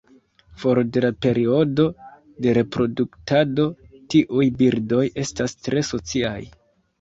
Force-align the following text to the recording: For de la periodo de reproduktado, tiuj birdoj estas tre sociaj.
For 0.61 0.79
de 0.93 1.01
la 1.03 1.09
periodo 1.25 1.85
de 2.45 2.55
reproduktado, 2.59 3.67
tiuj 4.15 4.47
birdoj 4.63 5.05
estas 5.27 5.55
tre 5.69 5.85
sociaj. 5.93 6.35